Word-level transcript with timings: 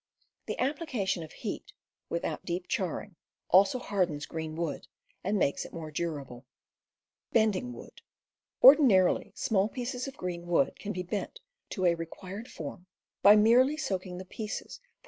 The 0.47 0.57
application 0.57 1.21
of 1.21 1.31
heat, 1.31 1.73
without 2.09 2.43
deeply 2.43 2.65
charring, 2.67 3.17
also 3.51 3.77
hardens 3.77 4.25
green 4.25 4.55
wood, 4.55 4.87
and 5.23 5.37
makes 5.37 5.63
it 5.63 5.73
more 5.73 5.91
durable. 5.91 6.47
Ordinarily, 8.63 9.31
small 9.35 9.69
pieces 9.69 10.07
of 10.07 10.17
green 10.17 10.47
wood 10.47 10.79
can 10.79 10.91
be 10.91 11.03
bent 11.03 11.39
to 11.69 11.85
a 11.85 11.93
required 11.93 12.47
form 12.49 12.87
by 13.21 13.35
merely 13.35 13.77
soaking 13.77 14.17
the 14.17 14.25
pieces 14.25 14.77
for 14.77 14.87